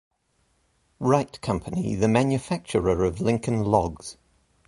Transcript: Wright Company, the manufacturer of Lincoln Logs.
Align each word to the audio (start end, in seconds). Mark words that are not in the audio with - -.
Wright 0.97 1.39
Company, 1.41 1.93
the 1.93 2.07
manufacturer 2.07 3.03
of 3.05 3.21
Lincoln 3.21 3.63
Logs. 3.63 4.17